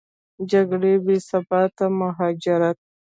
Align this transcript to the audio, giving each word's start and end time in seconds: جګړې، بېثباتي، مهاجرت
جګړې، 0.51 0.93
بېثباتي، 1.05 1.85
مهاجرت 1.99 2.77